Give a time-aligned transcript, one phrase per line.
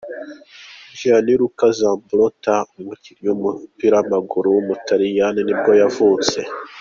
[0.99, 6.39] Gianluca Zambrotta, umukinnyi w’umupira w’amaguru w’umutaliyani nibwo yavutse.